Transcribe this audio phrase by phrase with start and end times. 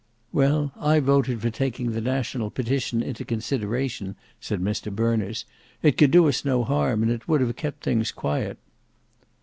[0.33, 5.45] "Well, I voted for taking the National Petition into consideration," said Mr Berners.
[5.83, 8.57] "It could do us no harm, and would have kept things quiet."